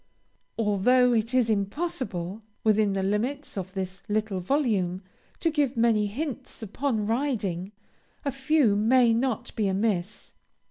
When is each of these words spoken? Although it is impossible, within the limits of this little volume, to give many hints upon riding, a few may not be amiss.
Although 0.57 1.13
it 1.13 1.31
is 1.35 1.47
impossible, 1.47 2.41
within 2.63 2.93
the 2.93 3.03
limits 3.03 3.55
of 3.55 3.73
this 3.75 4.01
little 4.09 4.39
volume, 4.39 5.03
to 5.41 5.51
give 5.51 5.77
many 5.77 6.07
hints 6.07 6.63
upon 6.63 7.05
riding, 7.05 7.71
a 8.25 8.31
few 8.31 8.75
may 8.75 9.13
not 9.13 9.55
be 9.55 9.67
amiss. 9.67 10.33